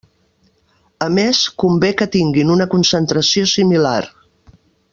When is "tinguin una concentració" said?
2.17-3.47